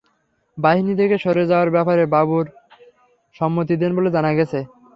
বাহিনী 0.57 0.93
থেকে 0.99 1.15
সরে 1.23 1.43
যাওয়ার 1.51 1.69
ব্যাপারে 1.75 2.03
বাবুল 2.13 2.45
সম্মতি 3.35 3.73
দেন 3.81 3.91
বলে 3.97 4.09
জানা 4.15 4.31
গেছে। 4.37 4.59